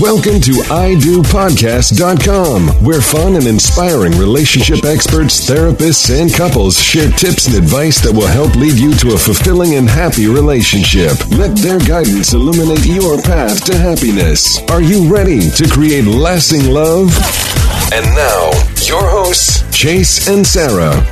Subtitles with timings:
[0.00, 7.56] Welcome to IDoPodcast.com, where fun and inspiring relationship experts, therapists, and couples share tips and
[7.56, 11.12] advice that will help lead you to a fulfilling and happy relationship.
[11.30, 14.58] Let their guidance illuminate your path to happiness.
[14.70, 17.14] Are you ready to create lasting love?
[17.92, 18.50] And now,
[18.86, 21.04] your hosts, Chase and Sarah.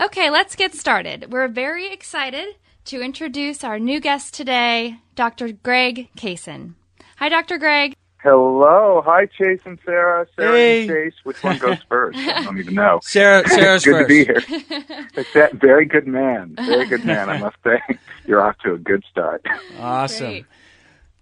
[0.00, 1.32] Okay, let's get started.
[1.32, 5.52] We're very excited to introduce our new guest today, Dr.
[5.52, 6.74] Greg Kaysen.
[7.16, 7.58] Hi, Dr.
[7.58, 7.94] Greg.
[8.22, 9.02] Hello.
[9.04, 10.26] Hi, Chase and Sarah.
[10.36, 10.80] Sarah Hey.
[10.82, 11.14] and Chase.
[11.24, 12.18] Which one goes first?
[12.18, 13.00] I don't even know.
[13.04, 14.08] Sarah, Sarah's good first.
[14.08, 15.06] to be here.
[15.14, 16.54] It's that very good man.
[16.56, 17.30] Very good man.
[17.30, 17.80] I must say,
[18.26, 19.44] you're off to a good start.
[19.78, 20.26] Awesome.
[20.26, 20.46] Great.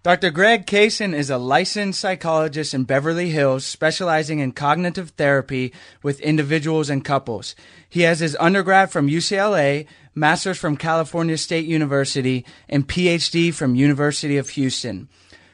[0.04, 0.30] Dr.
[0.30, 5.72] Greg Kaysen is a licensed psychologist in Beverly Hills specializing in cognitive therapy
[6.02, 7.54] with individuals and couples.
[7.88, 14.36] He has his undergrad from UCLA, master's from California State University, and PhD from University
[14.36, 15.08] of Houston.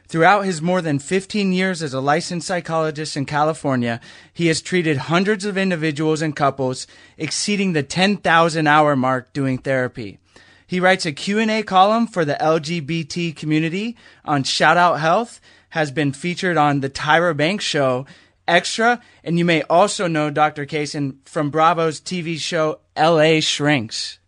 [0.06, 4.00] Throughout his more than 15 years as a licensed psychologist in California,
[4.32, 6.86] he has treated hundreds of individuals and couples,
[7.16, 10.18] exceeding the 10,000 hour mark doing therapy.
[10.66, 15.40] He writes a Q&A column for the LGBT community on Shout Out Health,
[15.70, 18.06] has been featured on the Tyra Banks show,
[18.46, 20.66] Extra, and you may also know Dr.
[20.66, 24.18] Kaysen from Bravo's TV show LA Shrinks.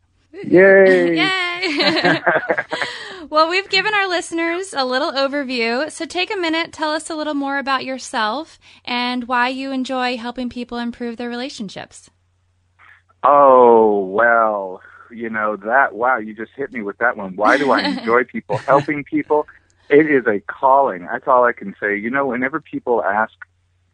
[0.45, 1.17] Yay!
[1.17, 2.21] Yay!
[3.29, 5.91] Well, we've given our listeners a little overview.
[5.91, 10.17] So take a minute, tell us a little more about yourself and why you enjoy
[10.17, 12.09] helping people improve their relationships.
[13.25, 14.81] Oh, well,
[15.11, 17.35] you know, that, wow, you just hit me with that one.
[17.35, 19.49] Why do I enjoy people helping people?
[19.89, 21.07] It is a calling.
[21.11, 21.99] That's all I can say.
[21.99, 23.35] You know, whenever people ask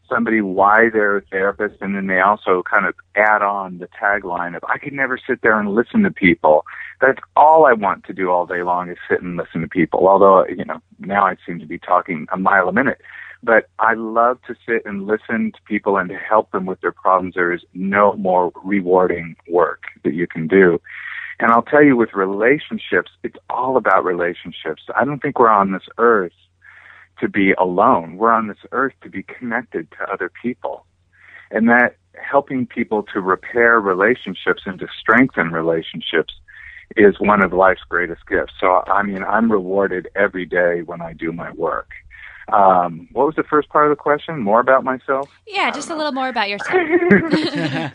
[0.09, 4.57] somebody why they're a therapist and then they also kind of add on the tagline
[4.57, 6.65] of I could never sit there and listen to people.
[7.01, 10.07] That's all I want to do all day long is sit and listen to people.
[10.07, 13.01] Although, uh, you know, now I seem to be talking a mile a minute.
[13.43, 16.93] But I love to sit and listen to people and to help them with their
[16.93, 17.35] problems.
[17.35, 20.81] There is no more rewarding work that you can do.
[21.41, 24.83] And I'll tell you with relationships, it's all about relationships.
[24.95, 26.33] I don't think we're on this earth
[27.21, 28.17] to be alone.
[28.17, 30.87] We're on this earth to be connected to other people.
[31.51, 36.35] And that helping people to repair relationships and to strengthen relationships
[36.97, 38.53] is one of life's greatest gifts.
[38.61, 41.91] So, I mean, I'm rewarded every day when I do my work.
[42.53, 44.41] Um, what was the first part of the question?
[44.41, 45.31] More about myself?
[45.47, 46.73] Yeah, just a little more about yourself.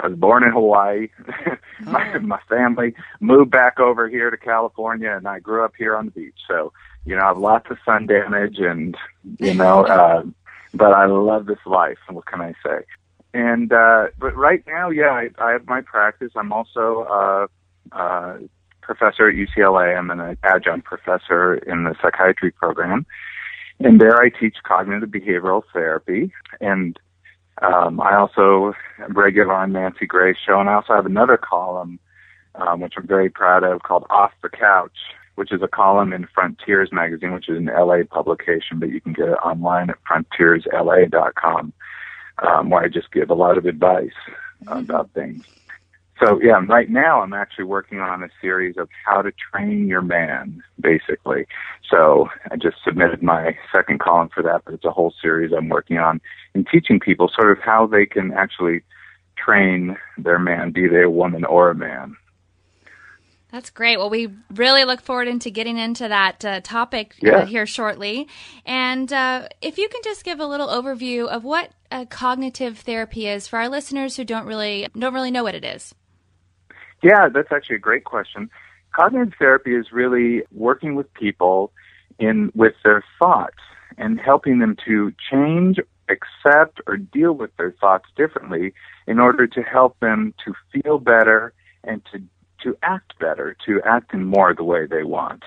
[0.00, 1.08] I was born in Hawaii.
[1.80, 2.20] my, oh.
[2.20, 6.10] my family moved back over here to California, and I grew up here on the
[6.12, 6.38] beach.
[6.48, 6.72] So
[7.04, 8.96] you know, I have lots of sun damage and,
[9.38, 10.22] you know, uh,
[10.74, 11.98] but I love this life.
[12.08, 12.84] What can I say?
[13.34, 16.32] And, uh, but right now, yeah, I, I have my practice.
[16.36, 17.46] I'm also, uh,
[17.96, 18.38] uh,
[18.82, 19.96] professor at UCLA.
[19.96, 23.06] I'm an adjunct professor in the psychiatry program.
[23.80, 26.32] And there I teach cognitive behavioral therapy.
[26.60, 26.98] And,
[27.60, 30.60] um, I also am regular on Nancy Grace show.
[30.60, 31.98] And I also have another column,
[32.54, 34.96] um, which I'm very proud of called Off the Couch,
[35.36, 39.12] which is a column in Frontiers magazine, which is an LA publication, but you can
[39.12, 41.72] get it online at frontiersla.com,
[42.42, 44.10] um, where I just give a lot of advice
[44.66, 45.44] about things.
[46.22, 50.02] So yeah, right now I'm actually working on a series of how to train your
[50.02, 51.46] man, basically.
[51.90, 55.68] So I just submitted my second column for that, but it's a whole series I'm
[55.68, 56.20] working on
[56.54, 58.82] in teaching people sort of how they can actually
[59.36, 62.16] train their man, be they a woman or a man.
[63.52, 63.98] That's great.
[63.98, 67.36] Well, we really look forward into getting into that uh, topic uh, yeah.
[67.36, 68.26] uh, here shortly.
[68.64, 71.70] And uh, if you can just give a little overview of what
[72.08, 75.94] cognitive therapy is for our listeners who don't really don't really know what it is.
[77.02, 78.48] Yeah, that's actually a great question.
[78.92, 81.70] Cognitive therapy is really working with people
[82.18, 83.58] in with their thoughts
[83.98, 85.78] and helping them to change,
[86.08, 88.72] accept, or deal with their thoughts differently
[89.06, 91.52] in order to help them to feel better
[91.84, 92.22] and to
[92.62, 95.44] to act better, to act in more the way they want.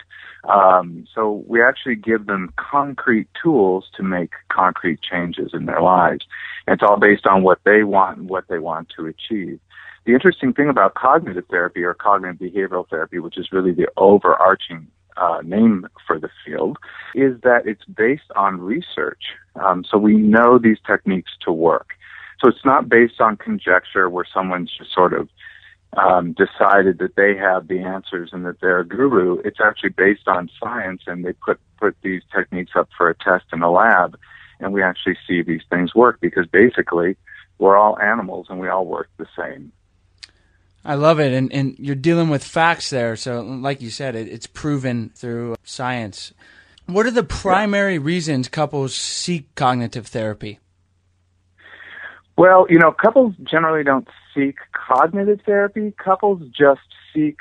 [0.48, 6.26] Um, so we actually give them concrete tools to make concrete changes in their lives.
[6.68, 9.60] It's all based on what they want and what they want to achieve.
[10.06, 14.88] The interesting thing about cognitive therapy or cognitive behavioral therapy, which is really the overarching
[15.18, 16.78] uh, name for the field,
[17.16, 19.24] is that it's based on research.
[19.56, 21.90] Um, so we know these techniques to work.
[22.40, 25.30] So it's not based on conjecture where someone's just sort of
[25.98, 29.38] um, decided that they have the answers and that they're a guru.
[29.46, 33.46] It's actually based on science, and they put put these techniques up for a test
[33.54, 34.18] in a lab,
[34.60, 37.18] and we actually see these things work because basically
[37.58, 39.72] we're all animals and we all work the same.
[40.84, 43.16] I love it, and and you're dealing with facts there.
[43.16, 46.34] So, like you said, it, it's proven through science.
[46.86, 48.02] What are the primary yeah.
[48.04, 50.60] reasons couples seek cognitive therapy?
[52.38, 55.94] Well, you know, couples generally don't seek cognitive therapy.
[56.04, 56.82] Couples just
[57.14, 57.40] seek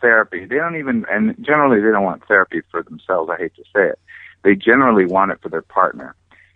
[0.00, 0.44] therapy.
[0.46, 3.30] They don't even, and generally they don't want therapy for themselves.
[3.32, 3.98] I hate to say it.
[4.42, 6.14] They generally want it for their partner.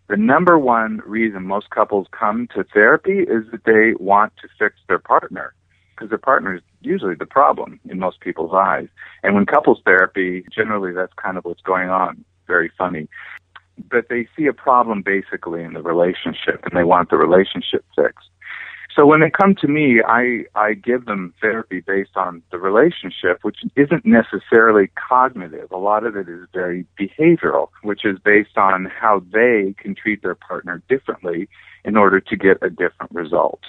[0.08, 4.76] The number one reason most couples come to therapy is that they want to fix
[4.88, 5.54] their partner
[5.94, 8.88] because their partner is usually the problem in most people's eyes.
[9.22, 12.24] And when couples therapy, generally that's kind of what's going on.
[12.46, 13.08] Very funny
[13.90, 18.28] but they see a problem basically in the relationship and they want the relationship fixed.
[18.94, 23.38] So when they come to me, I, I give them therapy based on the relationship,
[23.42, 25.70] which isn't necessarily cognitive.
[25.70, 30.22] A lot of it is very behavioral, which is based on how they can treat
[30.22, 31.48] their partner differently
[31.84, 33.60] in order to get a different result.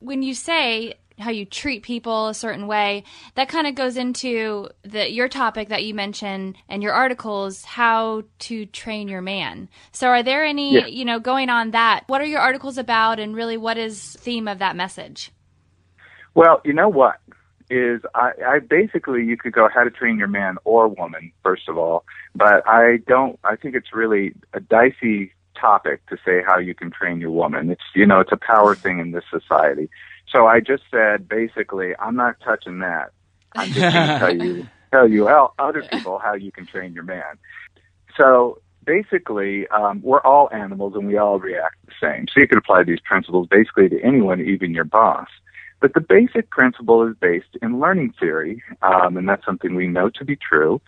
[0.00, 3.04] When you say how you treat people a certain way.
[3.34, 8.24] That kind of goes into the your topic that you mentioned and your articles, how
[8.40, 9.68] to train your man.
[9.92, 10.86] So are there any, yeah.
[10.86, 12.04] you know, going on that?
[12.06, 15.30] What are your articles about and really what is theme of that message?
[16.34, 17.16] Well, you know what?
[17.68, 21.68] Is I, I basically you could go how to train your man or woman, first
[21.68, 26.58] of all, but I don't I think it's really a dicey topic to say how
[26.58, 27.70] you can train your woman.
[27.70, 29.88] It's you know, it's a power thing in this society.
[30.32, 33.10] So I just said basically, I'm not touching that.
[33.54, 36.92] I'm just going to tell you tell you how other people how you can train
[36.92, 37.38] your man.
[38.16, 42.26] So basically, um, we're all animals and we all react the same.
[42.28, 45.28] So you could apply these principles basically to anyone, even your boss.
[45.80, 50.10] But the basic principle is based in learning theory, um, and that's something we know
[50.10, 50.80] to be true.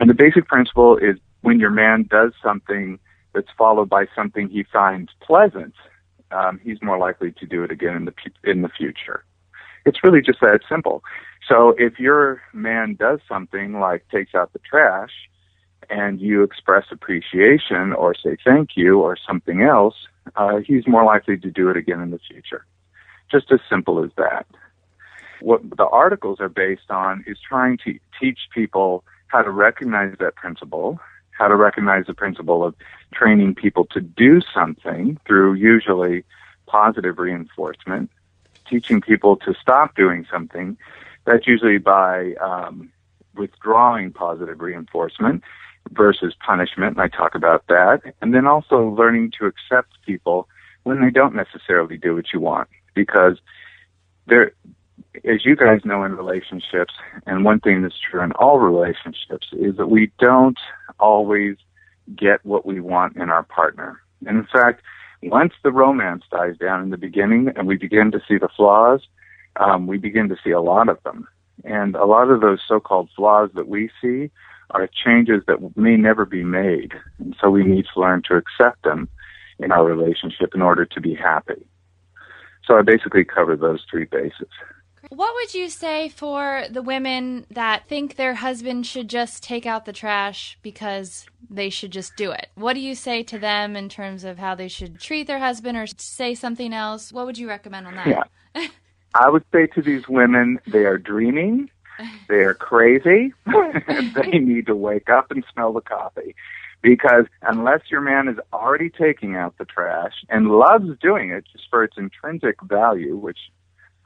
[0.00, 2.98] And the basic principle is when your man does something
[3.32, 5.74] that's followed by something he finds pleasant,
[6.30, 9.24] um, he's more likely to do it again in the in the future.
[9.86, 11.02] It's really just that simple.
[11.48, 15.10] So if your man does something like takes out the trash,
[15.90, 19.94] and you express appreciation or say thank you or something else,
[20.36, 22.64] uh, he's more likely to do it again in the future.
[23.30, 24.46] Just as simple as that.
[25.40, 30.36] What the articles are based on is trying to teach people how to recognize that
[30.36, 31.00] principle,
[31.40, 32.74] how to recognize the principle of
[33.14, 36.22] training people to do something through usually
[36.66, 38.10] positive reinforcement,
[38.68, 40.76] teaching people to stop doing something.
[41.24, 42.92] That's usually by um,
[43.34, 45.42] withdrawing positive reinforcement
[45.92, 48.02] versus punishment, and I talk about that.
[48.20, 50.46] And then also learning to accept people
[50.82, 53.38] when they don't necessarily do what you want, because
[54.26, 54.52] there,
[55.24, 56.94] as you guys know in relationships,
[57.26, 60.58] and one thing that's true in all relationships is that we don't
[60.98, 61.56] always
[62.16, 64.00] get what we want in our partner.
[64.26, 64.82] And in fact,
[65.22, 69.02] once the romance dies down in the beginning and we begin to see the flaws,
[69.56, 71.26] um, we begin to see a lot of them.
[71.64, 74.30] And a lot of those so-called flaws that we see
[74.70, 76.92] are changes that may never be made.
[77.18, 79.08] And so we need to learn to accept them
[79.58, 81.66] in our relationship in order to be happy.
[82.66, 84.48] So I basically cover those three bases.
[85.10, 89.84] What would you say for the women that think their husband should just take out
[89.84, 92.48] the trash because they should just do it?
[92.54, 95.76] What do you say to them in terms of how they should treat their husband
[95.76, 97.12] or say something else?
[97.12, 98.28] What would you recommend on that?
[98.54, 98.68] Yeah.
[99.14, 101.70] I would say to these women, they are dreaming
[102.28, 103.32] they're crazy.
[104.14, 106.34] they need to wake up and smell the coffee.
[106.82, 111.64] Because unless your man is already taking out the trash and loves doing it just
[111.68, 113.38] for its intrinsic value, which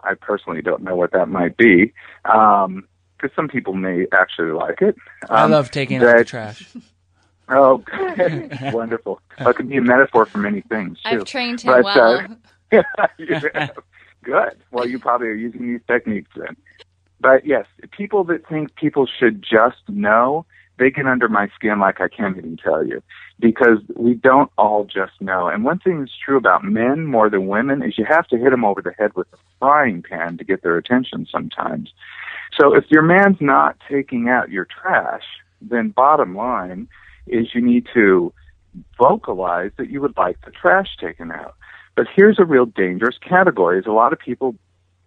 [0.04, 1.92] I personally don't know what that might be,
[2.22, 2.88] because um,
[3.34, 4.96] some people may actually like it.
[5.28, 6.66] Um, I love taking that, out the trash.
[7.46, 7.84] Oh,
[8.72, 9.20] wonderful!
[9.38, 11.10] Well, it could be a metaphor for many things too.
[11.10, 12.36] I've trained him but, well.
[12.98, 13.68] Uh,
[14.24, 14.56] Good.
[14.72, 16.56] Well, you probably are using these techniques then.
[17.20, 20.46] But yes, people that think people should just know,
[20.78, 23.02] they get under my skin like I can't even tell you.
[23.40, 25.48] Because we don't all just know.
[25.48, 28.50] And one thing that's true about men more than women is you have to hit
[28.50, 31.92] them over the head with a frying pan to get their attention sometimes.
[32.58, 35.24] So if your man's not taking out your trash,
[35.60, 36.88] then bottom line
[37.26, 38.32] is you need to
[38.98, 41.54] vocalize that you would like the trash taken out.
[41.96, 44.56] But here's a real dangerous category is a lot of people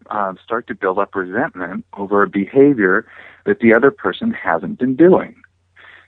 [0.10, 3.08] um, start to build up resentment over a behavior
[3.46, 5.36] that the other person hasn't been doing.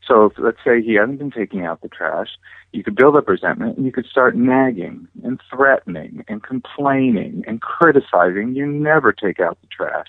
[0.10, 2.30] So if, let's say he hasn't been taking out the trash,
[2.72, 7.62] you could build up resentment and you could start nagging and threatening and complaining and
[7.62, 8.56] criticizing.
[8.56, 10.08] You never take out the trash.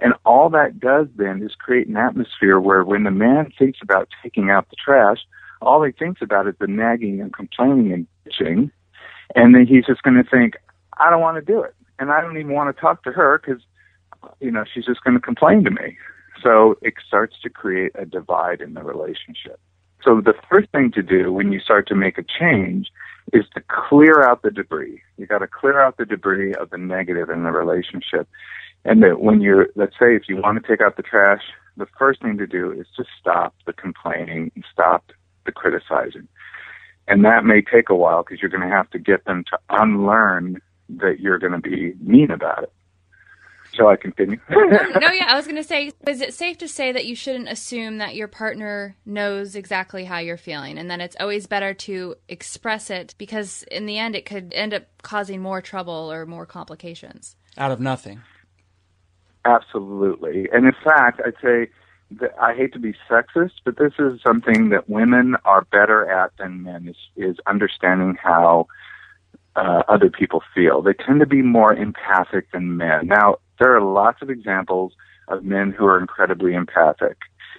[0.00, 4.08] And all that does then is create an atmosphere where when the man thinks about
[4.22, 5.18] taking out the trash,
[5.62, 8.70] all he thinks about is the nagging and complaining and bitching.
[9.34, 10.54] And then he's just going to think,
[10.98, 13.38] I don't want to do it and I don't even want to talk to her
[13.38, 13.62] because,
[14.40, 15.96] you know, she's just going to complain to me.
[16.42, 19.60] So it starts to create a divide in the relationship.
[20.04, 22.88] So the first thing to do when you start to make a change
[23.32, 25.00] is to clear out the debris.
[25.16, 28.28] You got to clear out the debris of the negative in the relationship.
[28.84, 31.42] And that when you're, let's say if you want to take out the trash,
[31.76, 35.12] the first thing to do is to stop the complaining and stop
[35.46, 36.26] the criticizing.
[37.06, 39.58] And that may take a while because you're going to have to get them to
[39.70, 42.72] unlearn that you're going to be mean about it.
[43.74, 44.38] Shall I continue?
[44.50, 47.48] no, yeah, I was going to say, is it safe to say that you shouldn't
[47.48, 52.16] assume that your partner knows exactly how you're feeling and that it's always better to
[52.28, 56.44] express it because in the end it could end up causing more trouble or more
[56.44, 57.36] complications?
[57.56, 58.20] Out of nothing.
[59.44, 60.48] Absolutely.
[60.52, 61.70] And in fact, I'd say
[62.20, 66.32] that I hate to be sexist, but this is something that women are better at
[66.38, 68.66] than men is, is understanding how
[69.56, 70.82] uh, other people feel.
[70.82, 73.06] They tend to be more empathic than men.
[73.06, 74.92] Now, there are lots of examples
[75.28, 77.16] of men who are incredibly empathic.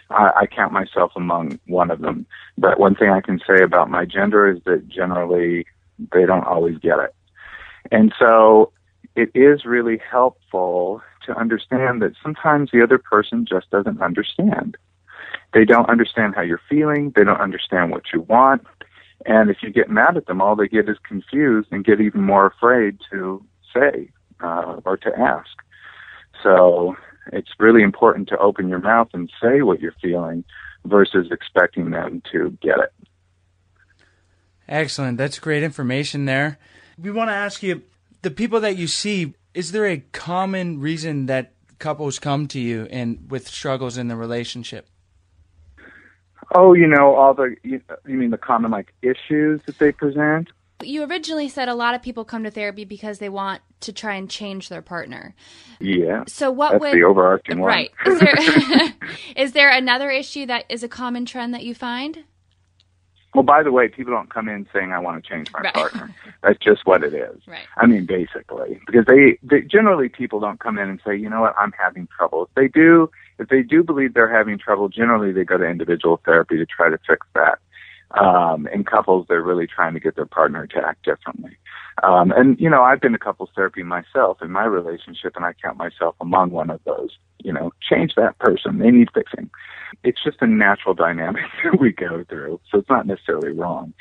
[0.09, 2.25] I, I count myself among one of them.
[2.57, 5.65] But one thing I can say about my gender is that generally
[6.11, 7.13] they don't always get it.
[7.91, 8.71] And so
[9.15, 14.77] it is really helpful to understand that sometimes the other person just doesn't understand.
[15.53, 17.13] They don't understand how you're feeling.
[17.15, 18.65] They don't understand what you want.
[19.25, 22.21] And if you get mad at them, all they get is confused and get even
[22.21, 24.09] more afraid to say
[24.41, 25.49] uh, or to ask.
[26.41, 26.95] So
[27.31, 30.43] It's really important to open your mouth and say what you're feeling
[30.85, 32.93] versus expecting them to get it.
[34.67, 35.17] Excellent.
[35.17, 36.57] That's great information there.
[36.97, 37.83] We want to ask you
[38.21, 42.87] the people that you see, is there a common reason that couples come to you
[42.89, 44.87] and with struggles in the relationship?
[46.53, 50.49] Oh, you know, all the, you, you mean the common like issues that they present?
[50.81, 54.15] You originally said a lot of people come to therapy because they want to try
[54.15, 55.33] and change their partner.
[55.79, 56.23] Yeah.
[56.27, 57.67] So what That's would the overarching one.
[57.67, 57.91] right?
[58.05, 58.35] Is there
[59.35, 62.23] is there another issue that is a common trend that you find?
[63.33, 65.73] Well, by the way, people don't come in saying I want to change my Right.
[65.73, 66.13] partner.
[66.43, 67.41] That's just what it is.
[67.47, 67.65] Right.
[67.77, 71.41] I mean, basically, because they, they generally people don't come in and say, you know
[71.41, 72.43] what, I'm having trouble.
[72.43, 76.21] If they do, if they do believe they're having trouble, generally they go to individual
[76.25, 77.59] therapy to try to fix that.
[78.11, 81.57] Um, in couples, they're really trying to get their partner to act differently.
[82.03, 85.53] Um, and you know, I've been to couples therapy myself in my relationship, and I
[85.53, 87.17] count myself among one of those.
[87.43, 89.49] You know, change that person; they need fixing.
[90.03, 93.93] It's just a natural dynamic that we go through, so it's not necessarily wrong.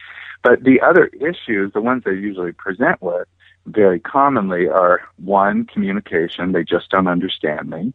[0.42, 3.28] But the other issues, the ones they usually present with,
[3.66, 7.94] very commonly are one, communication; they just don't understand me.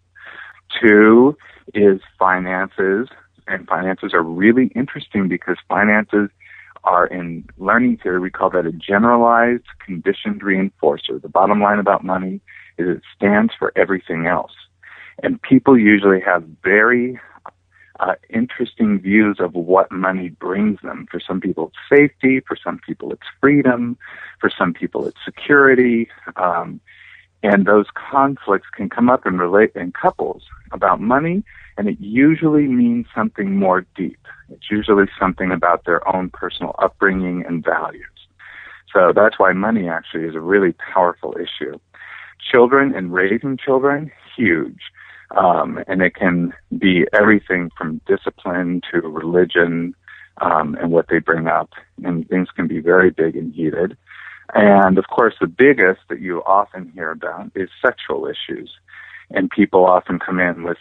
[0.80, 1.38] Two
[1.74, 3.08] is finances,
[3.48, 6.30] and finances are really interesting because finances
[6.84, 11.22] are in learning theory, we call that a generalized conditioned reinforcer.
[11.22, 12.40] The bottom line about money
[12.78, 14.54] is it stands for everything else.
[15.22, 17.20] And people usually have very
[18.00, 21.08] uh, interesting views of what money brings them.
[21.10, 22.42] For some people, it's safety.
[22.48, 23.98] For some people, it's freedom.
[24.40, 26.08] For some people, it's security.
[26.36, 26.80] Um,
[27.44, 31.44] and those conflicts can come up in relate in couples about money,
[31.78, 34.20] and it usually means something more deep.
[34.50, 38.06] It's usually something about their own personal upbringing and values.
[38.94, 41.78] So that's why money actually is a really powerful issue.
[42.52, 44.80] Children and raising children, huge.
[45.36, 49.94] Um, and it can be everything from discipline to religion
[50.40, 51.72] um, and what they bring up.
[52.04, 53.98] And things can be very big and heated.
[54.54, 58.72] And of course, the biggest that you often hear about is sexual issues.
[59.32, 60.78] And people often come in with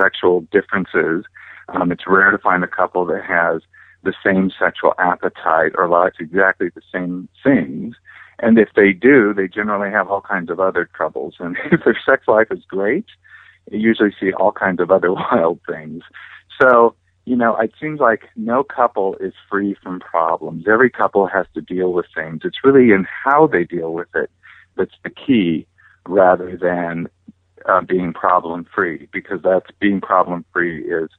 [0.00, 1.24] sexual differences.
[1.68, 3.62] Um, it's rare to find a couple that has
[4.02, 7.96] the same sexual appetite or likes exactly the same things.
[8.38, 11.34] And if they do, they generally have all kinds of other troubles.
[11.38, 13.06] And if their sex life is great,
[13.70, 16.02] you usually see all kinds of other wild things.
[16.60, 20.64] So, you know, it seems like no couple is free from problems.
[20.66, 22.40] Every couple has to deal with things.
[22.44, 24.30] It's really in how they deal with it
[24.76, 25.66] that's the key
[26.06, 27.08] rather than
[27.68, 31.10] uh, being problem free because that's being problem free is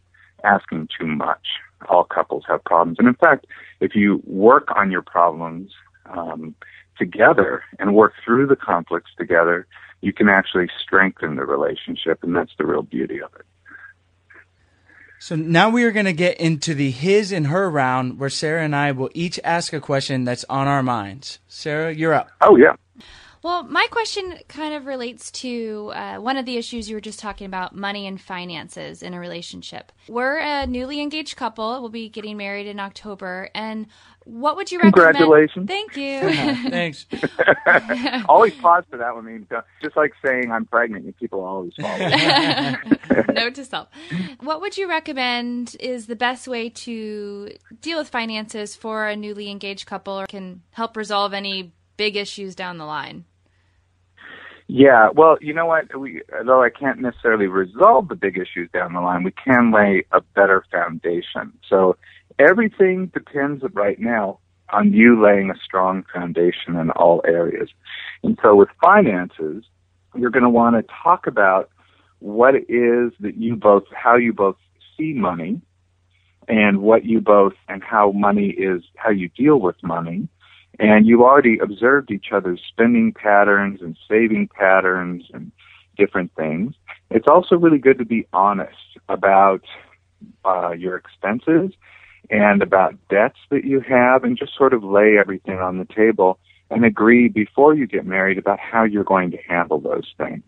[0.44, 1.48] asking too much.
[1.90, 2.98] All couples have problems.
[3.00, 3.46] And in fact,
[3.80, 5.72] if you work on your problems
[6.06, 6.56] um,
[6.98, 9.68] together and work through the conflicts together,
[10.02, 13.46] you can actually strengthen the relationship, and that's the real beauty of it.
[15.22, 18.64] So now we are going to get into the his and her round where Sarah
[18.64, 21.38] and I will each ask a question that's on our minds.
[21.48, 22.32] Sarah, you're up.
[22.42, 22.74] Oh, yeah.
[23.44, 27.20] Well, my question kind of relates to uh, one of the issues you were just
[27.20, 29.92] talking about money and finances in a relationship.
[30.08, 31.82] We're a newly engaged couple.
[31.82, 33.50] We'll be getting married in October.
[33.56, 33.88] And
[34.26, 35.16] what would you recommend?
[35.16, 35.68] Congratulations.
[35.68, 36.20] Thank you.
[36.70, 37.08] Thanks.
[38.30, 39.26] always pause for that one.
[39.26, 39.48] I mean,
[39.82, 41.98] just like saying I'm pregnant, people always follow.
[43.34, 43.88] Note to self.
[44.42, 49.50] What would you recommend is the best way to deal with finances for a newly
[49.50, 53.26] engaged couple or can help resolve any big issues down the line?
[54.74, 55.94] Yeah, well, you know what?
[56.00, 60.06] We, although I can't necessarily resolve the big issues down the line, we can lay
[60.14, 61.52] a better foundation.
[61.68, 61.98] So
[62.40, 64.40] everything depends right now
[64.72, 67.68] on you laying a strong foundation in all areas.
[68.24, 69.66] And so with finances,
[70.16, 71.70] you're going to want to talk about
[72.20, 74.56] what it is that you both, how you both
[74.98, 75.60] see money
[76.48, 80.30] and what you both, and how money is, how you deal with money
[80.80, 85.52] and you already observed each other's spending patterns and saving patterns and
[85.98, 86.74] different things.
[87.10, 88.78] It's also really good to be honest
[89.10, 89.64] about
[90.46, 91.72] uh, your expenses
[92.30, 96.40] and about debts that you have and just sort of lay everything on the table
[96.70, 100.44] and agree before you get married about how you're going to handle those things.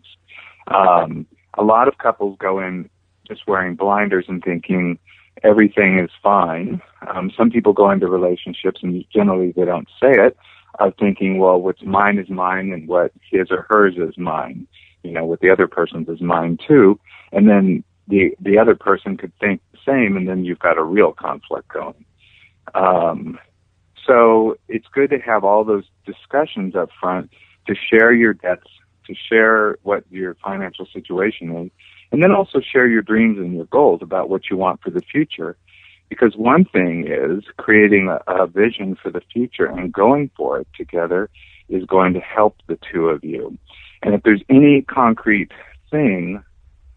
[0.68, 1.26] Um,
[1.58, 2.88] a lot of couples go in
[3.28, 4.98] just wearing blinders and thinking,
[5.44, 6.80] everything is fine.
[7.06, 10.36] Um, some people go into relationships and generally they don't say it,
[10.80, 14.66] of thinking, well, what's mine is mine and what his or hers is mine.
[15.02, 16.98] You know, what the other person's is mine too.
[17.30, 20.82] And then the the other person could think the same, and then you've got a
[20.82, 22.04] real conflict going.
[22.74, 23.38] Um,
[24.06, 27.30] so it's good to have all those discussions up front
[27.66, 28.68] to share your debts,
[29.06, 31.70] to share what your financial situation is,
[32.12, 35.00] And then also share your dreams and your goals about what you want for the
[35.00, 35.56] future.
[36.08, 40.68] Because one thing is creating a, a vision for the future and going for it
[40.76, 41.30] together
[41.68, 43.58] is going to help the two of you.
[44.02, 45.50] And if there's any concrete
[45.90, 46.42] thing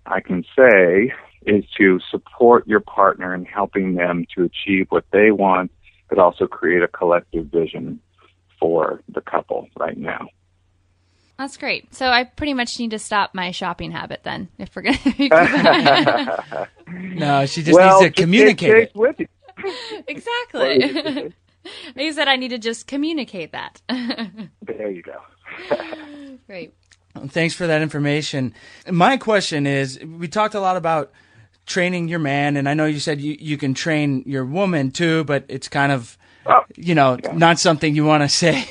[0.06, 1.13] I can say
[1.46, 5.72] is to support your partner in helping them to achieve what they want,
[6.10, 8.00] but also create a collective vision
[8.60, 10.28] for the couple right now.
[11.38, 11.93] That's great.
[11.93, 16.67] So I pretty much need to stop my shopping habit then, if we're gonna.
[16.88, 18.95] no, she just well, needs to communicate it.
[18.95, 19.28] With you.
[20.08, 21.34] exactly.
[21.95, 23.82] you said I need to just communicate that.
[23.88, 25.21] there you go.
[26.47, 26.73] Great.
[27.28, 28.54] Thanks for that information.
[28.89, 31.12] My question is we talked a lot about
[31.65, 35.23] training your man, and I know you said you, you can train your woman too,
[35.26, 36.17] but it's kind of,
[36.50, 37.34] Oh, you know, yeah.
[37.34, 38.65] not something you want to say,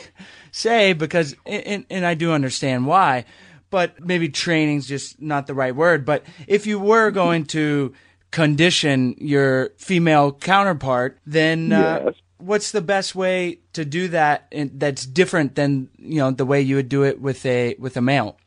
[0.57, 3.25] say because, and, and I do understand why,
[3.71, 6.05] but maybe training's just not the right word.
[6.05, 7.93] But if you were going to
[8.31, 12.15] condition your female counterpart, then uh, Yes.
[12.39, 16.61] what's the best way to do that in, that's different than you know the way
[16.63, 18.39] you would do it with a with a male?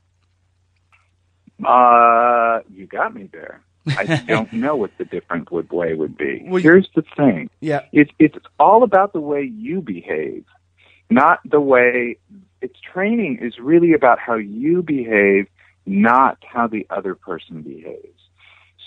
[1.65, 3.61] Uh, you got me there.
[3.97, 6.43] I don't know what the different would way would be.
[6.47, 7.49] Well, Here's the thing.
[7.59, 7.81] Yeah.
[7.91, 10.45] It's it's all about the way you behave,
[11.09, 12.17] not the way.
[12.61, 15.47] It's training is really about how you behave,
[15.85, 18.19] not how the other person behaves.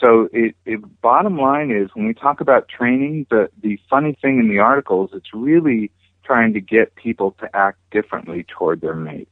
[0.00, 4.40] So it, it bottom line is when we talk about training, the the funny thing
[4.40, 5.90] in the articles, it's really
[6.24, 9.30] trying to get people to act differently toward their mates.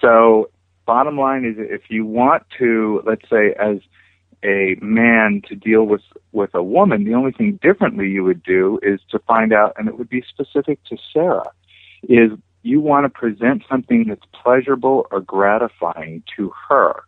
[0.00, 0.50] So
[0.86, 3.78] bottom line is if you want to, let's say as
[4.44, 6.02] a man to deal with
[6.32, 9.88] with a woman, the only thing differently you would do is to find out, and
[9.88, 11.50] it would be specific to Sarah,
[12.08, 12.30] is
[12.62, 17.02] you want to present something that's pleasurable or gratifying to her.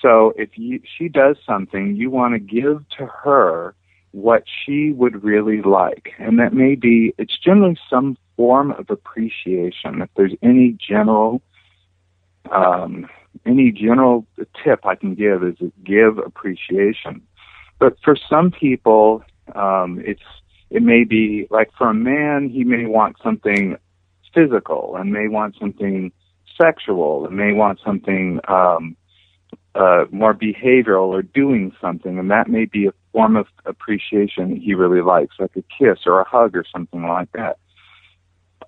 [0.00, 3.74] So if you, she does something, you want to give to her
[4.12, 10.02] what she would really like, and that may be it's generally some form of appreciation.
[10.02, 11.42] If there's any general
[12.50, 13.08] um,
[13.44, 14.26] any general
[14.62, 17.22] tip I can give is give appreciation.
[17.78, 19.22] But for some people,
[19.54, 20.22] um, it's
[20.70, 23.76] it may be like for a man, he may want something
[24.34, 26.12] physical and may want something
[26.60, 28.96] sexual and may want something um,
[29.74, 34.74] uh, more behavioral or doing something, and that may be a form of appreciation he
[34.74, 37.58] really likes, like a kiss or a hug or something like that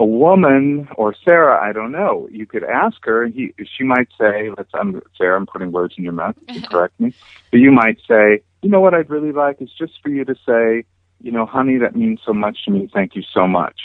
[0.00, 2.28] a woman or Sarah, I don't know.
[2.30, 5.36] You could ask her, and he, she might say, "Let's." I'm Sarah.
[5.36, 6.36] I'm putting words in your mouth.
[6.48, 7.12] You correct me,
[7.50, 10.34] but you might say, "You know what I'd really like is just for you to
[10.46, 10.84] say,
[11.20, 12.88] you know, honey, that means so much to me.
[12.92, 13.76] Thank you so much."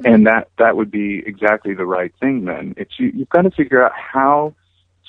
[0.00, 0.14] Mm-hmm.
[0.14, 2.44] And that that would be exactly the right thing.
[2.44, 4.54] Then it's you, you've got to figure out how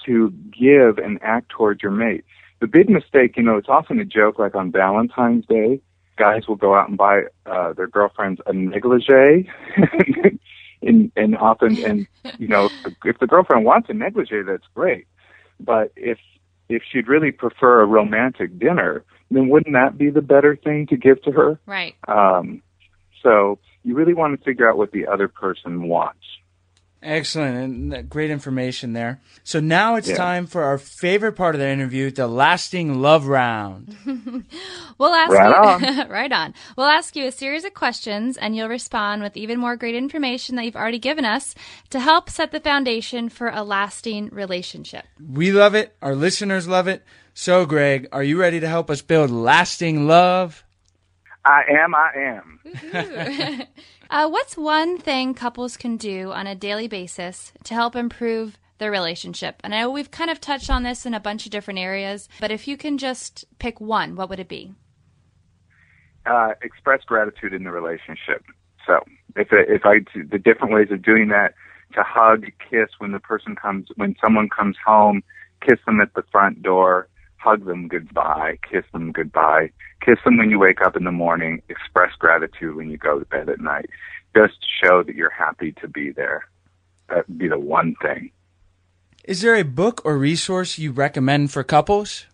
[0.05, 2.23] to give and act towards your mate.
[2.62, 5.81] The big mistake, you know, it's often a joke, like on Valentine's Day
[6.19, 9.49] guys will go out and buy uh, their girlfriends a negligee,
[10.84, 12.69] and and often and you know
[13.05, 15.08] if the girlfriend wants a negligee, that's great.
[15.60, 16.19] But if
[16.67, 20.97] if she'd really prefer a romantic dinner, then wouldn't that be the better thing to
[20.97, 21.60] give to her?
[21.65, 21.95] Right.
[22.08, 22.62] Um,
[23.23, 26.25] so you really want to figure out what the other person wants.
[27.01, 29.21] Excellent and great information there.
[29.45, 30.17] So now it's Yeah.
[30.17, 33.95] time for our favorite part of the interview, the lasting love round.
[34.97, 36.53] We'll ask Right you right on.
[36.75, 40.57] We'll ask you a series of questions and you'll respond with even more great information
[40.57, 41.55] that you've already given us
[41.91, 45.05] to help set the foundation for a lasting relationship.
[45.25, 45.95] We love it.
[46.01, 47.01] Our listeners love it.
[47.33, 50.65] So, Greg, are you ready to help us build lasting love?
[51.45, 51.95] I am.
[51.95, 53.63] I am.
[54.10, 58.91] Uh, what's one thing couples can do on a daily basis to help improve their
[58.91, 59.62] relationship?
[59.63, 62.28] And I know we've kind of touched on this in a bunch of different areas,
[62.39, 64.74] but if you can just pick one, what would it be?
[66.26, 68.45] uh, express gratitude in the relationship.
[68.86, 69.04] So
[69.36, 71.54] if if I the different ways of doing that
[71.93, 75.24] to hug, kiss when the person comes when someone comes home,
[75.62, 77.08] kiss them at the front door,
[77.39, 79.71] hug them goodbye, kiss them goodbye,
[80.02, 83.25] kiss them when you wake up in the morning, express gratitude when you go to
[83.25, 83.89] bed at night.
[84.36, 86.47] Just show that you're happy to be there.
[87.08, 88.32] That would be the one thing.
[89.23, 92.25] Is there a book or resource you recommend for couples?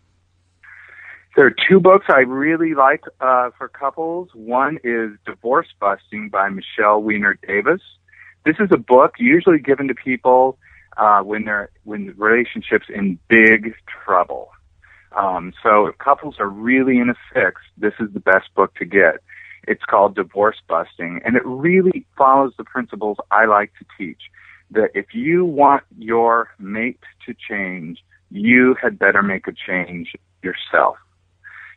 [1.36, 4.30] There are two books I really like uh, for couples.
[4.34, 7.82] One is Divorce Busting by Michele Weiner Davis.
[8.46, 10.58] This is a book usually given to people
[10.96, 14.50] uh, when they're when the relationships in big trouble.
[15.16, 18.86] Um, so if couples are really in a fix, this is the best book to
[18.86, 19.22] get.
[19.68, 24.22] It's called Divorce Busting, and it really follows the principles I like to teach.
[24.72, 30.98] That if you want your mate to change, you had better make a change yourself.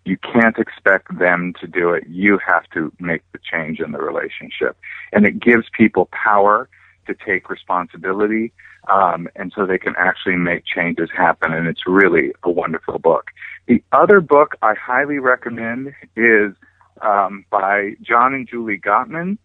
[0.05, 2.05] You can't expect them to do it.
[2.09, 4.77] You have to make the change in the relationship.
[5.13, 6.69] And it gives people power
[7.09, 8.53] to take responsibility,
[8.89, 11.53] um, and so they can actually make changes happen.
[11.53, 13.31] And it's really a wonderful book.
[13.67, 16.55] The other book I highly recommend is
[17.03, 19.39] um, by John and Julie Gottman,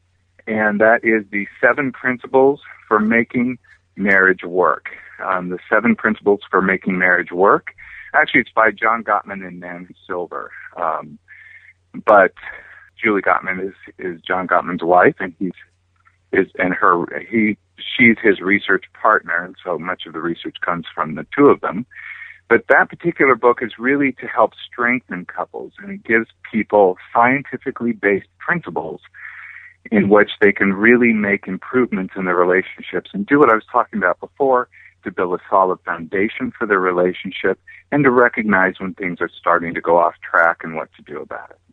[0.48, 3.58] and that is the Seven Principles for Making
[3.96, 4.90] Marriage Work.
[5.24, 7.68] Um, the Seven Principles for Making Marriage Work.
[8.14, 10.52] Actually, it's by John Gottman and Nancy Silver.
[10.78, 11.18] Um,
[12.06, 12.34] but
[13.02, 15.52] Julie Gottman is is John Gottman's wife, and he's
[16.34, 20.86] is and her he she's his research partner, and so much of the research comes
[20.94, 21.86] from the two of them.
[22.50, 27.94] But that particular book is really to help strengthen couples, and it gives people scientifically
[27.94, 29.02] based principles
[29.92, 33.66] in which they can really make improvements in their relationships and do what I was
[33.72, 34.70] talking about before
[35.04, 37.60] to build a solid foundation for their relationship
[37.92, 41.20] and to recognize when things are starting to go off track and what to do
[41.20, 41.73] about it.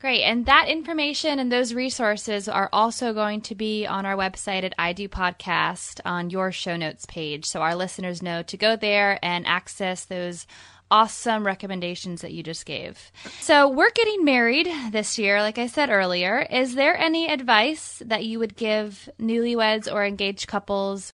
[0.00, 0.22] Great.
[0.22, 4.74] And that information and those resources are also going to be on our website at
[4.78, 7.46] I Do Podcast on your show notes page.
[7.46, 10.46] So our listeners know to go there and access those
[10.88, 13.10] awesome recommendations that you just gave.
[13.40, 16.46] So we're getting married this year, like I said earlier.
[16.48, 21.12] Is there any advice that you would give newlyweds or engaged couples?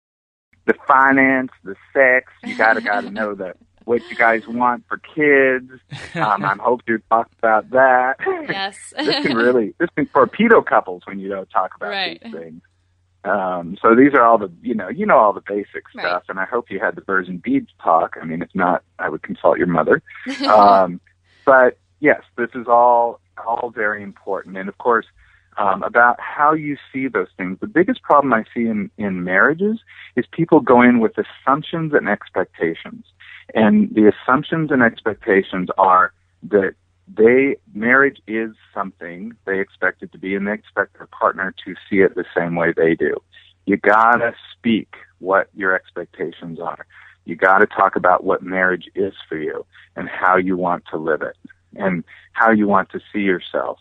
[0.65, 3.57] The finance, the sex, you gotta gotta know that
[3.89, 5.71] what you guys want for kids.
[6.13, 8.17] Um, I hope you talk about that.
[8.47, 8.93] Yes.
[9.03, 12.21] this can really this can torpedo couples when you don't talk about Right.
[12.23, 12.61] these things.
[13.23, 16.05] Um, so these are all the you know you know all the basic Right.
[16.05, 18.15] stuff, and I hope you had the birds and beads talk.
[18.21, 20.03] I mean, if not, I would consult your mother.
[20.47, 21.01] um,
[21.43, 25.07] but yes, this is all all very important, and of course.
[25.57, 27.57] Um, about how you see those things.
[27.59, 29.79] The biggest problem I see in, in marriages
[30.15, 33.03] is people go in with assumptions and expectations.
[33.53, 36.75] And the assumptions and expectations are that
[37.11, 41.75] they marriage is something they expect it to be and they expect their partner to
[41.89, 43.15] see it the same way they do.
[43.65, 46.85] You gotta speak what your expectations are.
[47.25, 51.21] You gotta talk about what marriage is for you and how you want to live
[51.21, 51.35] it
[51.75, 53.79] and how you want to see yourself.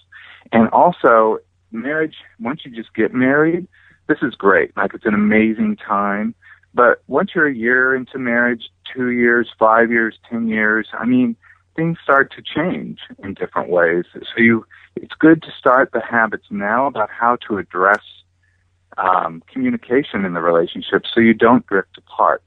[0.52, 1.38] And also
[1.70, 3.66] marriage, once you just get married,
[4.08, 4.76] this is great.
[4.76, 6.34] Like it's an amazing time.
[6.74, 11.36] But once you're a year into marriage, two years, five years, ten years, I mean,
[11.76, 14.04] things start to change in different ways.
[14.14, 18.02] So you, it's good to start the habits now about how to address
[18.96, 22.42] um, communication in the relationship so you don't drift apart.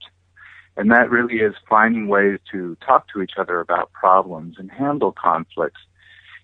[0.77, 5.11] And that really is finding ways to talk to each other about problems and handle
[5.11, 5.81] conflicts.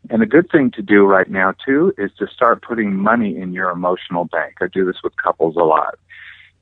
[0.10, 3.54] And a good thing to do right now too is to start putting money in
[3.54, 4.56] your emotional bank.
[4.62, 5.96] I do this with couples a lot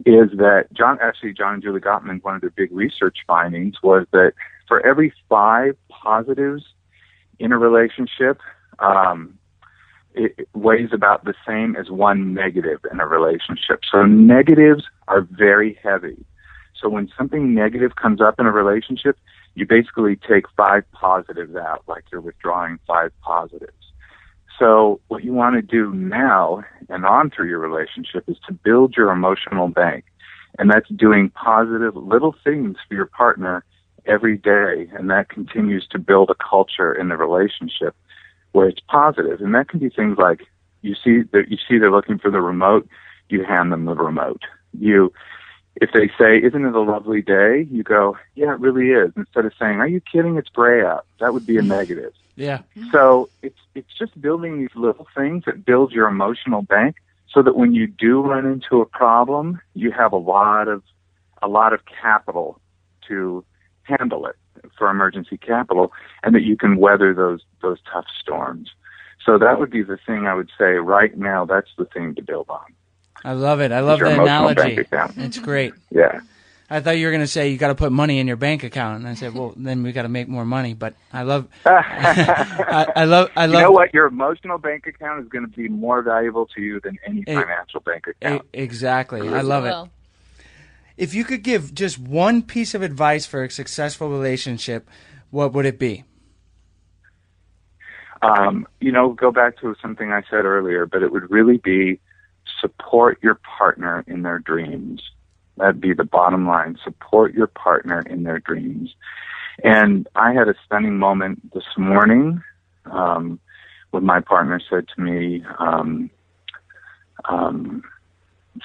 [0.05, 4.05] is that John, actually John and Julie Gottman, one of their big research findings was
[4.11, 4.33] that
[4.67, 6.63] for every five positives
[7.39, 8.39] in a relationship,
[8.79, 9.37] um,
[10.13, 13.81] it it weighs about the same as one negative in a relationship.
[13.89, 16.25] So negatives are very heavy.
[16.79, 19.17] So when something negative comes up in a relationship,
[19.55, 23.84] you basically take five positives out, like you're withdrawing five positives.
[24.57, 28.95] So what you want to do now and on through your relationship is to build
[28.95, 30.05] your emotional bank.
[30.57, 33.65] And that's doing positive little things for your partner
[34.05, 34.89] every day.
[34.93, 37.95] And that continues to build a culture in the relationship
[38.53, 39.41] where it's positive.
[39.41, 40.41] And that can be things like
[40.81, 42.87] you see that you see they're looking for the remote,
[43.29, 44.43] you hand them the remote.
[44.79, 45.11] You
[45.75, 47.67] if they say, Isn't it a lovely day?
[47.69, 49.11] You go, Yeah, it really is.
[49.15, 50.37] Instead of saying, Are you kidding?
[50.37, 51.05] It's gray out.
[51.19, 52.13] That would be a negative.
[52.35, 52.61] Yeah.
[52.91, 56.97] So it's it's just building these little things that build your emotional bank
[57.31, 60.83] so that when you do run into a problem, you have a lot of
[61.41, 62.59] a lot of capital
[63.07, 63.43] to
[63.83, 64.35] handle it
[64.77, 65.91] for emergency capital
[66.23, 68.71] and that you can weather those those tough storms.
[69.25, 72.21] So that would be the thing I would say right now that's the thing to
[72.21, 72.73] build on.
[73.25, 73.71] I love it.
[73.71, 74.85] I love the analogy.
[75.17, 75.73] It's great.
[75.89, 76.21] Yeah.
[76.69, 78.63] I thought you were going to say you got to put money in your bank
[78.63, 80.75] account, and I said, well, then we got to make more money.
[80.75, 83.55] But I love, I, I love, I love.
[83.55, 83.93] You know what?
[83.95, 87.33] Your emotional bank account is going to be more valuable to you than any Eh,
[87.33, 88.43] financial bank account.
[88.53, 89.27] exactly.
[89.27, 89.89] I love it.
[90.97, 94.87] If you could give just one piece of advice for a successful relationship,
[95.31, 96.03] what would it be?
[98.21, 101.99] um, you know, go back to something I said earlier, but it would really be
[102.59, 105.01] support your partner in their dreams.
[105.57, 106.77] That'd be the bottom line.
[106.83, 108.93] Support your partner in their dreams.
[109.63, 112.41] And I had a stunning moment this morning
[112.85, 113.39] um,
[113.91, 116.09] when my partner said to me, um,
[117.25, 117.83] um,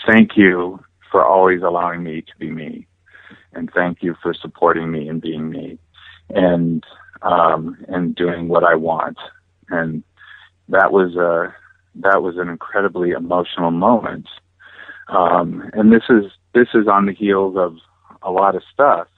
[0.06, 2.86] "Thank you for always allowing me to be me."
[3.52, 5.78] and thank you for supporting me and being me
[6.30, 6.84] and
[7.22, 9.18] um, and doing what I want.
[9.68, 10.02] And
[10.68, 11.54] that was a
[11.96, 14.26] that was an incredibly emotional moment.
[15.08, 17.76] Um, and this is this is on the heels of
[18.22, 19.08] a lot of stuff,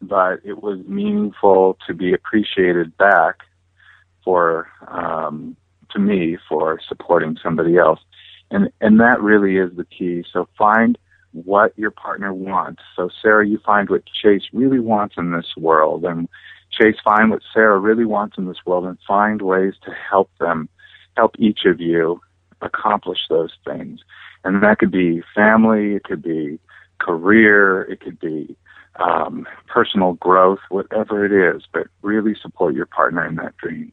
[0.00, 3.36] but it was meaningful to be appreciated back
[4.24, 5.56] for um,
[5.90, 8.00] to me for supporting somebody else,
[8.50, 10.24] and and that really is the key.
[10.32, 10.98] So find
[11.32, 12.82] what your partner wants.
[12.96, 16.28] So Sarah, you find what Chase really wants in this world, and
[16.70, 20.68] Chase find what Sarah really wants in this world, and find ways to help them,
[21.16, 22.20] help each of you
[22.60, 24.00] accomplish those things.
[24.44, 26.58] And that could be family, it could be
[26.98, 28.56] career, it could be
[28.98, 33.92] um, personal growth, whatever it is, but really support your partner in that dream.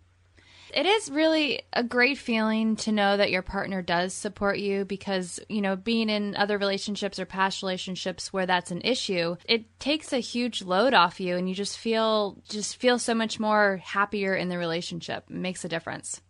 [0.73, 5.39] It is really a great feeling to know that your partner does support you because,
[5.47, 10.12] you know, being in other relationships or past relationships where that's an issue, it takes
[10.12, 14.36] a huge load off you and you just feel just feel so much more happier
[14.36, 15.25] in the relationship.
[15.29, 16.21] It makes a difference.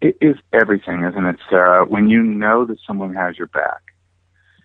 [0.00, 1.84] It is everything, isn't it, Sarah?
[1.84, 3.82] When you know that someone has your back,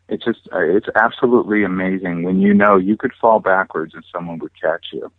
[0.10, 4.38] it's just uh, it's absolutely amazing when you know you could fall backwards and someone
[4.39, 5.12] would catch you.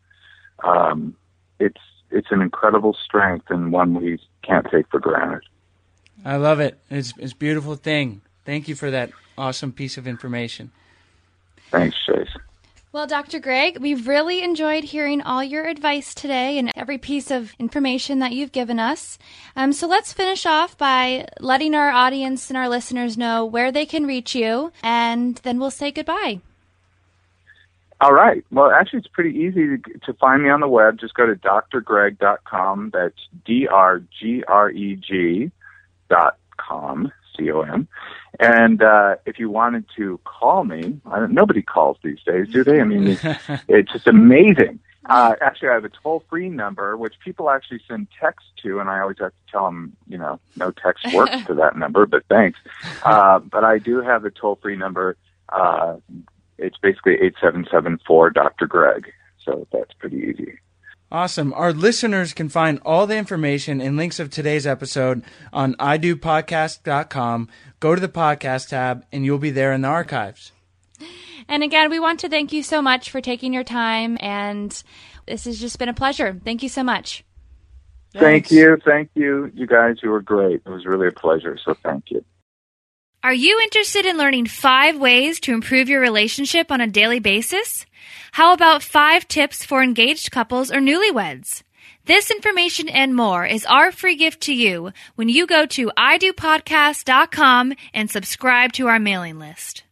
[0.62, 1.16] Um,
[1.58, 5.42] it's it's an incredible strength and one we can't take for granted.
[6.24, 6.78] I love it.
[6.90, 8.20] It's it's a beautiful thing.
[8.44, 10.70] Thank you for that awesome piece of information.
[11.70, 12.28] Thanks, Chase.
[12.94, 13.40] Well, Dr.
[13.40, 18.30] Greg, we've really enjoyed hearing all your advice today and every piece of information that
[18.30, 19.18] you've given us.
[19.56, 23.84] Um, so let's finish off by letting our audience and our listeners know where they
[23.84, 26.40] can reach you, and then we'll say goodbye.
[28.00, 28.44] All right.
[28.52, 31.00] Well, actually, it's pretty easy to, to find me on the web.
[31.00, 32.90] Just go to drgreg.com.
[32.92, 35.50] That's D R G R E G
[36.08, 37.10] dot com.
[37.36, 37.88] C O M.
[38.40, 42.64] And uh, if you wanted to call me, I don't, nobody calls these days, do
[42.64, 42.80] they?
[42.80, 43.24] I mean, it's,
[43.68, 44.80] it's just amazing.
[45.06, 49.00] Uh, actually, I have a toll-free number which people actually send text to, and I
[49.00, 52.58] always have to tell them, you know, no text works to that number, but thanks.
[53.04, 55.16] Uh, but I do have a toll-free number.
[55.50, 55.96] Uh,
[56.56, 58.66] it's basically eight seven seven four Dr.
[58.66, 60.58] Greg, so that's pretty easy.
[61.14, 61.52] Awesome.
[61.52, 65.22] Our listeners can find all the information and links of today's episode
[65.52, 67.48] on idopodcast.com.
[67.78, 70.50] Go to the podcast tab and you'll be there in the archives.
[71.46, 74.82] And again, we want to thank you so much for taking your time and
[75.24, 76.36] this has just been a pleasure.
[76.44, 77.24] Thank you so much.
[78.12, 78.76] Thank you.
[78.84, 79.52] Thank you.
[79.54, 80.62] You guys, you were great.
[80.66, 81.56] It was really a pleasure.
[81.64, 82.24] So thank you.
[83.24, 87.86] Are you interested in learning five ways to improve your relationship on a daily basis?
[88.32, 91.62] How about five tips for engaged couples or newlyweds?
[92.04, 97.72] This information and more is our free gift to you when you go to idopodcast.com
[97.94, 99.84] and subscribe to our mailing list.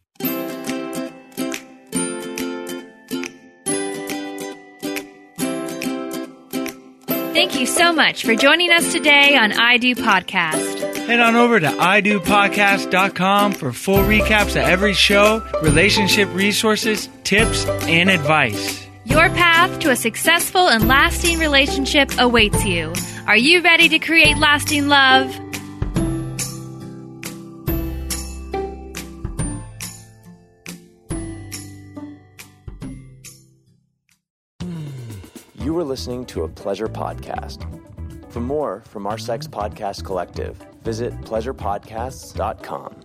[7.33, 10.92] Thank you so much for joining us today on I Do Podcast.
[11.05, 18.09] Head on over to idopodcast.com for full recaps of every show, relationship resources, tips, and
[18.09, 18.87] advice.
[19.05, 22.93] Your path to a successful and lasting relationship awaits you.
[23.27, 25.29] Are you ready to create lasting love?
[35.55, 37.61] You were listening to a pleasure podcast.
[38.31, 43.02] For more from our Sex Podcast Collective, visit pleasurepodcasts.com.